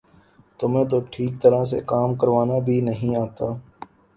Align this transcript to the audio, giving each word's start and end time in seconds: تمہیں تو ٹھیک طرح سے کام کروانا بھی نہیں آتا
تمہیں 0.59 0.85
تو 0.91 0.97
ٹھیک 1.11 1.33
طرح 1.41 1.63
سے 1.71 1.79
کام 1.91 2.09
کروانا 2.19 2.57
بھی 2.65 2.79
نہیں 2.87 3.15
آتا 3.15 3.47